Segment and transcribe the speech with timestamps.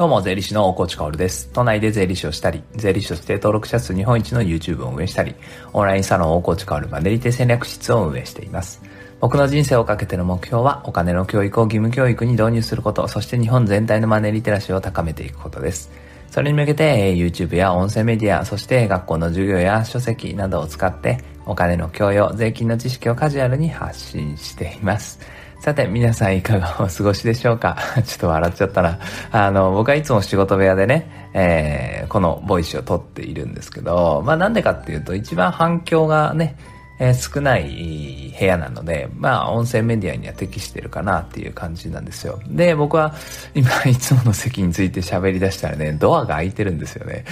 [0.00, 1.50] どうも、税理士の大河内薫です。
[1.52, 5.34] 都内で税理士をしたり、税理士として登録者数日本一の YouTube を運営したり、
[5.74, 8.80] オンラインサロン大河内薫マネリテ戦略室を運営しています。
[9.20, 15.90] 僕の人生をかけての目標は、お金の教育を義務教育に導入すること、そして日本全体のマネリテラシーを高めていくことです。
[16.30, 25.20] それに向けて、YouTube や音声メディア、そして学校の授業や書籍などを使って、お金の教養、税金の知識をカジュアルに発信しています。
[25.60, 27.76] さて、皆さんいかがお過ごしでしょうか？
[28.06, 28.98] ちょっと笑っちゃったな。
[29.30, 36.56] あの、僕はいつも仕事部屋でね、えー、このボイスを撮っているんですけど、まあなんでかっていうと、一番反響がね、
[37.00, 42.38] えー、少ない部屋なので、まあ音声メディアには適してるかなっていう感じなんですよ。
[42.46, 43.14] で、僕は
[43.54, 47.24] 今 いつもの席について喋り出したらね、ドアが開いてるんですよね。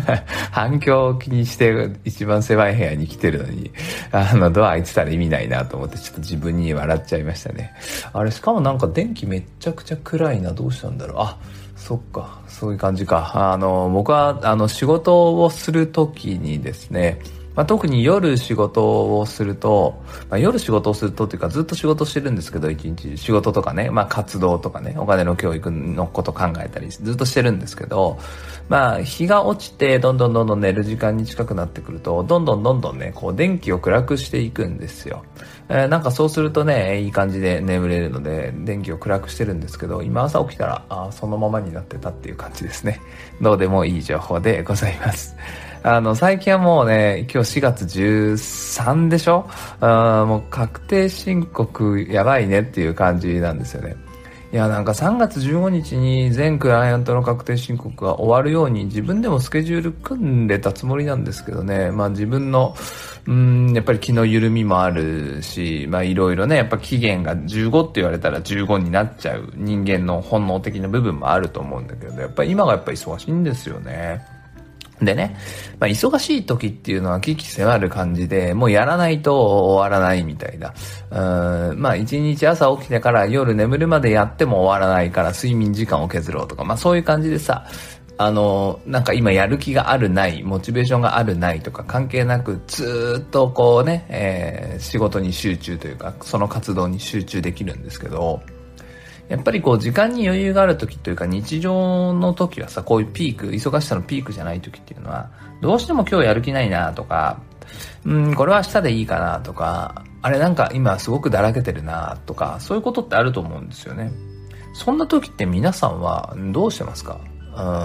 [0.50, 3.70] 反響を気にして一番狭い部屋に来てるのに、
[4.10, 7.74] あのドア開いてたら意味ないなと思ってちょっと自分に笑っちゃいましたね。
[8.14, 11.16] あれ、しかもなんか電気めっちゃくちゃ暗いな、どうしたんだろう。
[11.20, 11.36] あ、
[11.76, 13.32] そっか、そういう感じか。
[13.34, 17.20] あの、僕は、あの、仕事をするときにですね、
[17.60, 28.18] まあ、特に夜仕事をすると、まあ、夜仕事をするとっていうかずっと仕事してるんですけど、一日仕事とかね、まあ、活動とかね、お金の教育のこと考えたりずっとしてるんですけど、
[28.70, 35.22] まあ、日が落ちてどんどんどんどん寝る時間に近くなってくると、どんどんどんどんね、こう電気を暗くしていくんですよ。
[35.68, 43.02] えー、なんかそうするとね、いい感じで眠れるので、電気を暗くしてるんですけど、今朝起きたら、あそのままになってたっていう感じですね。
[43.42, 45.36] どうでもいい情報でございます。
[45.82, 49.48] あの、最近はもうね、今日4月13でしょ？
[49.80, 53.96] あもう確定申告やばいねっていう感じなんですよね。
[54.52, 62.74] いや、なんか3月15日に全クライアントの確定申告が終わるように自分でもスケジュール組んでたつもりなんですけどね、まあ自分の、
[63.26, 74.39] うん、やっぱり気の緩みもあるし、まあいろいろね、やっぱ期限が15って言われたら15になっちゃう人間の本能的な部分もあると思うんだけど、やっぱり今がやっぱり忙しいんですよね。
[75.02, 75.36] でね、
[75.78, 80.74] まあ、忙しい時っていうのは危機迫る感じで、もうやらないと終わらないみたいな。
[81.10, 87.66] うん、まあ一日朝起きてから夜眠るまでやっても終わらないから睡眠時間を削ろうとか、まあそういう感じでさ、
[88.18, 98.42] あの、なんか今やる気があるない、モチベーションがあるないとか関係なく、ずっとこうね、えー、仕事に集中というか、その活動に集中できるんですけど、
[99.30, 105.30] やっぱりこう時間に余裕がある時というか日常の時はさ、こういうピーク、忙しさのピークじゃない時っていうのは、
[105.62, 107.40] どうしても今日やる気ないなとか、
[108.04, 114.12] うん、これは明日でいいかなとか、あれなんか今すごくだらけてるなとか、そういうことってあると思うんですよね。
[114.74, 117.20] そんな時って皆さんはどうしてますか？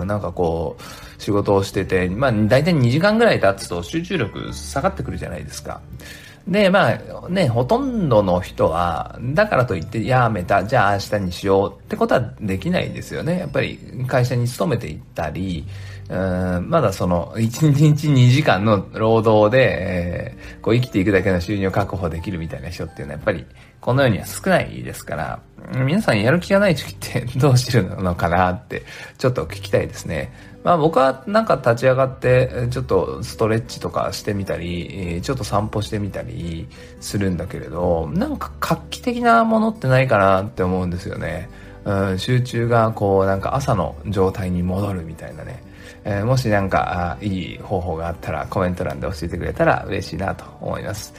[0.00, 5.80] うん、なんかこう、仕事をしてて、まあ大体2時間ぐらい経つと集中力下がってくるじゃないですか。
[6.46, 13.38] で、まあね、ほとんどの人は、だからといってやめた、じゃあ明日にしようってことはできないですよね。
[13.38, 15.64] やっぱり会社に勤めていったり、
[16.10, 23.46] まだその、1日2時間の労働で、えー、こう生きていくだけの収入を確保できるみたいな人っていうのはやっぱり
[23.80, 25.40] この世には少ないですから、
[25.84, 28.82] 皆さんやる気がない時ってどうしてるのかなって
[29.18, 30.32] ちょっと聞きたいですね。
[30.64, 36.68] まあ僕はなんか立ち上がってちょっとストレッチとかしてみたり、ちょっと散歩してみたり
[37.00, 41.48] するんだけれど、なんか画期的なものってないかなって思うんですよね。
[41.84, 45.69] うん、集中がこうなんか朝の状態に戻るみたいなね。
[46.04, 51.14] えー、もしなんかあいい方法があったらコメント欄で教えてくれたら嬉しいなと思います。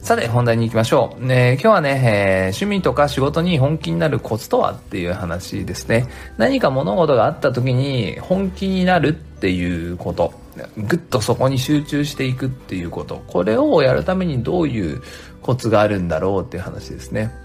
[0.00, 1.24] さて、本題に行きましょう。
[1.24, 6.06] ね、今日はね、えー、趣味とか仕事に本気になるコツとはっていう話ですね。
[6.36, 10.34] 何か物事があった時に本気になるっていうこと。
[10.76, 13.22] ぐっとそこに集中していくっていうこと。
[13.26, 15.02] これをやるためにどういう
[15.40, 17.43] コツがあるんだろうっていう話ですね。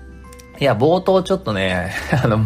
[0.60, 2.38] いや、冒頭ちょっとね、 あの、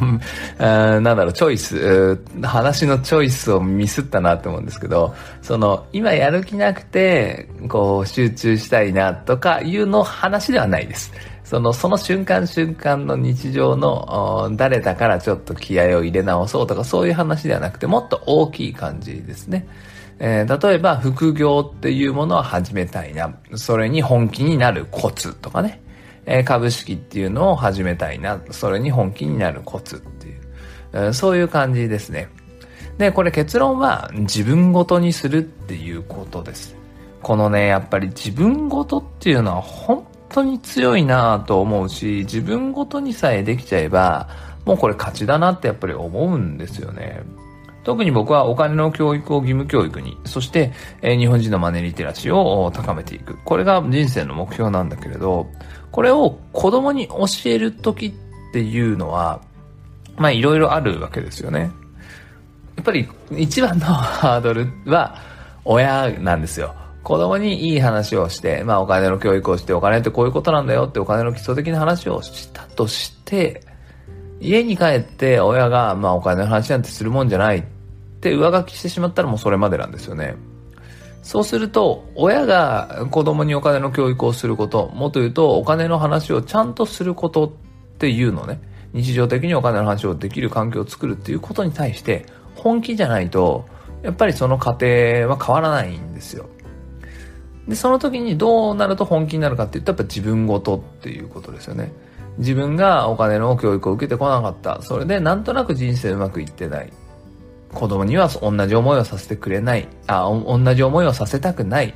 [0.60, 11.12] あなんだろう、チョイス、話のチョイスをミスったなって思うんですけど、その、今やる気なくて、こう、集中したいなとかいうの話ではないです。
[11.44, 19.68] その、その瞬間瞬間の日常の、誰だからちょっと気合を入れ直そうとか、そういう話ではなくて、もっと大きい感じですね。
[20.20, 23.34] えー、例えば、副業っていうものを始めたいな。
[23.56, 25.83] それに本気になるコツとかね。
[26.26, 30.42] え株式っていうのを始めたいな、それに本気になるコツっていう、
[31.10, 32.30] えそういう感じですね。
[32.98, 36.76] で、これ結論は自分ごとにするっていうことです。
[37.22, 44.30] このね、やっぱり自分ごとっていうのは本当に強いなぁと思うし、自分ごとにさえできちゃえば、
[44.66, 47.22] もうこれ勝ちだなってやっぱり思うんですよね。
[47.84, 50.72] 特に僕はお金の教育を義務教育に、そして、
[51.02, 53.38] え、日本人のマネリテラシーを高めていく。
[53.44, 55.48] これが人生の目標なんだけれど、
[55.92, 58.14] これを子供に教えるときっ
[58.54, 59.42] ていうのは、
[60.16, 61.72] まあいろいろあるわけですよね。
[62.76, 65.18] やっぱり一番のハードルは
[65.66, 66.74] 親なんですよ。
[67.04, 73.62] 子供にいい話をして、まあお金の教育をして、お金ってこういうことなんだよってお金の基礎的な話をしたとして、
[74.40, 77.64] 家に帰って親が、まあお金の話なんてするもんじゃない
[78.24, 80.36] って上書きしてしまったらもうそれまでなんですよね。
[81.22, 87.52] そうすると、親が子供にお金の教育をすること、もっと言うとお金の話をちゃんとすることっ
[87.98, 88.62] ていうのね、
[88.94, 92.26] 日常的にお金の話をできる環境を作るっていうことに対して、
[92.56, 93.66] 本気じゃないと、
[94.04, 94.86] やっぱりその過程
[95.28, 96.46] は変わらないんですよ。
[97.68, 101.92] で、その時にどうなると本気になるかって言ったらやっぱ自分ごとっていうことですよね。
[102.38, 104.82] 自分がお金の教育を受けてこなかった。
[104.82, 106.92] それでなんとなく人生うまくいってない。
[107.74, 109.88] 子供には同じ思いをさせてくれない。
[110.08, 111.94] あ、同じ思いをさせたくない。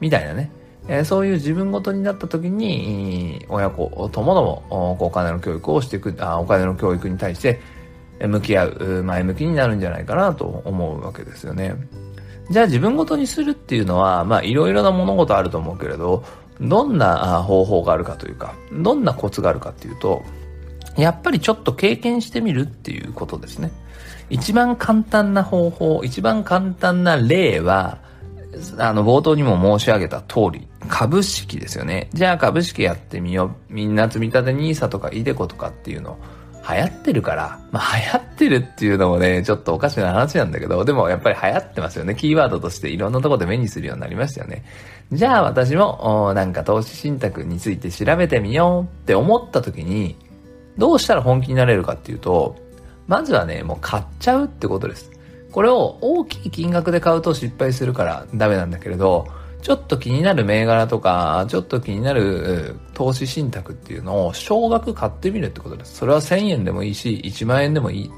[0.00, 0.50] みたいなね。
[0.88, 7.60] えー、そういう自分ごとになった時に、親子ともどもお金の教育をしていくあ、お金の教育に対して
[8.26, 11.74] 向き合う、前向きになるんじゃないかなと思うわけですよね。
[12.50, 16.24] じゃあ自分ごとにするっていうのは、まあいろいろな物事あると思うけれど、
[16.60, 20.22] どんな方法があるかというか、どんなコツがあるかっていうと、
[20.96, 23.70] やっぱりちょっと経験してみるっていうことですね。
[24.30, 27.98] 一番簡単な方法、一番簡単な例は、
[28.78, 32.08] あの、冒頭にも申し上げた通り、株式ですよね。
[32.12, 33.72] じゃあ株式やってみよう。
[33.72, 36.18] みんな積み立て NISA とか iDeCo とかっていうの
[36.68, 42.14] 流行ってるから、まあ流行ってるっていうのもね、ちょっとおかしな話なんだけど、でもやっぱり流行ってますよね。
[42.14, 44.64] キーワードとしていろんなところで目にするようになりましたよね。
[45.12, 50.16] じゃあ私も、なんか投資信託について調べてみようって思った時に、
[50.76, 52.56] どうしたら本気になれるかっていうと、
[53.08, 55.10] まずはね、もう買っちゃうってことです。
[55.50, 59.26] これを大きい金額で買うと失敗するからダメなんだけれど、
[59.62, 65.96] ちょっと気になる銘柄とか、ちょっと気になる投資信託っていうのを少額買ってみるってことです。
[65.96, 68.10] それは1000円でもいいし、1万円でもいい。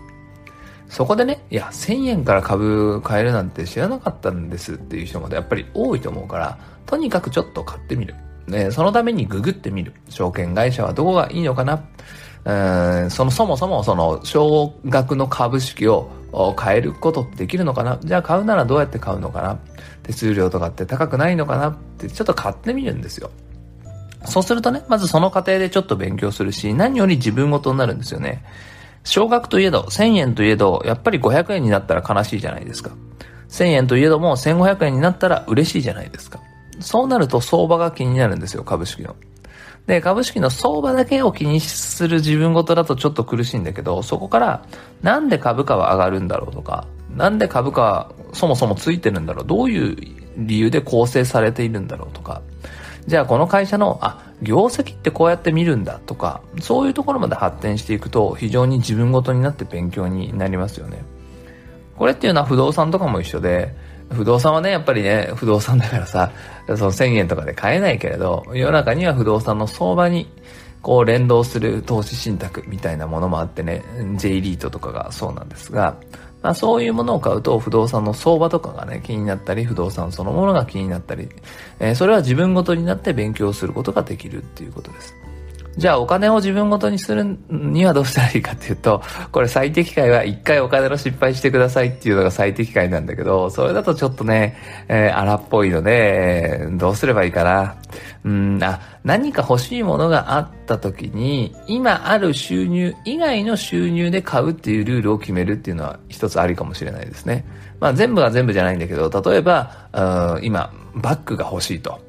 [0.88, 8.16] そこでね、いや、1000円から株買えるなんて知らなかったんですっていう人もやっぱり多いと思うから、とにかくちょっと買ってみる。
[8.48, 9.94] ね、そのためにググってみる。
[10.08, 11.84] 証券会社はどこがいいのかな
[12.44, 16.10] そのそもそもその少額の株式を
[16.56, 17.98] 買えることってできるのかな？
[18.02, 19.58] じゃあ買うならどうやって買うのかな？
[20.02, 21.68] 手数料とかって高くないのかな？
[21.68, 23.30] ってちょっと買ってみるんですよ。
[24.26, 28.44] そうするとね、まずその過程でちょっと勉強するし、何より自分ごとになるんですよね。
[29.02, 32.90] 少額といえど、1000円といえど、やっぱり500円になったら悲しいじゃないですか。
[33.48, 36.38] 1000円といえども、1500円になったら嬉しいじゃないですか。
[36.80, 39.16] そうなると相場が気になるんですよ、株式の。
[39.86, 44.64] で、株式の相場だけを気にする自分ごとだとちょっと苦しいんだけど、そこから、
[45.02, 46.86] なんで株価は上がるんだろうとか、
[47.16, 49.96] なんで株価はそもそもついてるんだろう、どういう
[50.36, 52.42] 理由で構成されているんだろうとか、
[53.06, 61.02] じゃあこの会社の、あ、業績ってこうやって見るんだとか、そういうところまで発展していくと、非常に自分ごとになって勉強になりますよね。
[61.96, 63.74] これっていうのは不動産とかも一緒で、
[64.12, 66.32] 不動産はね、やっぱりね、不動産だからさ、
[66.66, 70.28] その1000円とかで買えないけれど、世の中には不動産の相場に
[70.82, 73.82] こう連動する投資信託みたいなものもあってね、
[74.16, 75.96] J リートとかがそうなんですが、
[76.42, 81.28] まあそういうものを買うと不動産の相場とかがね、気になったり、不動産そのものが気になったり、
[81.78, 85.14] えー、それは自分ごとになって勉強することができるっていうことです。
[85.76, 94.56] じゃあお金を自分ごとにするにはどうしたらいいかっていうと、これ最適解は一回お金の失敗してくださいっていうのが最適解なんだけど、それだとちょっとね、
[94.88, 97.76] えー、荒っぽいので、どうすればいいかな。
[98.24, 107.44] うん、あ、何か欲しいものがあった時に、今ある収入以外の収入で買うっていうルールを決めるっていうのは一つありかもしれないですね。
[107.78, 109.88] まあ全部は全部じゃないんだけど、例えば、
[110.42, 112.00] 今、バッグが欲しいと。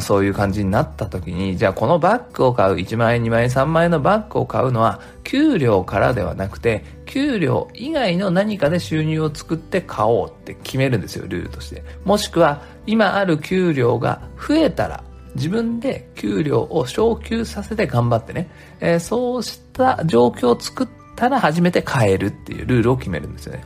[0.00, 11.82] そういう感じになった時に、じゃあこのバッグを買う、1万円、2万円、3万円のバッグを買うのは、給料からではなくて、給料以外の何かで収入を作って買おうって決めるんですよ、ルールとして。
[12.04, 15.02] もしくは、今ある給料が増えたら、
[15.34, 18.48] 自分で給料を昇給させて頑張ってね、
[18.80, 23.64] えー、そうした状況を作ったら初めて買えるっていうルールを決めるんですよね。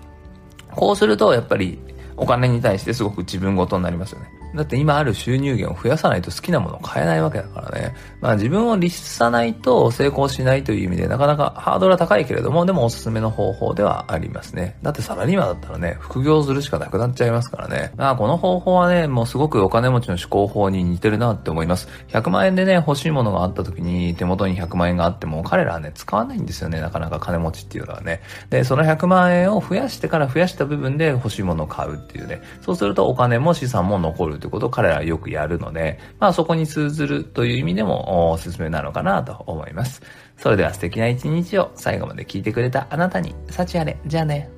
[0.71, 1.79] こうすると、やっぱり
[2.17, 4.38] お金に対してすごく自分ごとになりますよね。
[4.55, 7.95] だって今ある収入源を増やさないと好きなものを買えないわけだからね。
[8.21, 14.77] まあ自分を律さないと成功しないという意味でなかなかハードルは高いけれども、でもおすすめの方法ではありますね。
[14.83, 17.93] だってサラリーマンだったらね、副業するしかなくなっちゃいますからね。
[17.97, 21.89] まあこの方法はね、もうすごくお金持ちの思考法に似てるなって思います。
[22.09, 26.81] 100万円でね、欲しいものがあった時に手元に100万円があっても彼らはね、使わないんですよね。
[26.81, 28.23] なかなか金持ちっていうのはね。
[28.51, 32.41] で、その100万円を増やしてから増やした部分で欲しいものを買うっていうね。
[32.63, 40.03] そうするとお金も資産も残るるということを彼らはよくやるので、まあそこに通ずるという意味でもおすすめなのかなと思います。
[40.39, 43.99] それでは素敵な一日を最後まで聞いてくれたあなたに、幸あれ。
[44.07, 44.58] じゃあね。